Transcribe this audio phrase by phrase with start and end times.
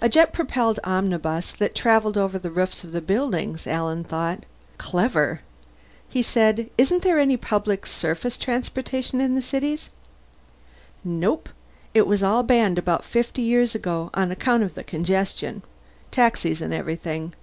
[0.00, 4.44] A jet propelled omnibus that travelled over the roofs of the buildings, Alan thought.
[4.78, 5.42] Clever.
[6.08, 9.78] He said, "Isn't there any public surface transportation in the city?"
[11.04, 11.50] "Nope.
[11.94, 15.62] It was all banned about fifty years ago, on account of the congestion.
[16.10, 17.34] Taxis and everything.